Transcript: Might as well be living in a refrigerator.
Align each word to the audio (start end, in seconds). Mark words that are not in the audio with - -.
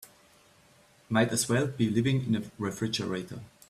Might 1.09 1.29
as 1.31 1.47
well 1.47 1.67
be 1.67 1.87
living 1.87 2.25
in 2.25 2.35
a 2.43 2.51
refrigerator. 2.57 3.41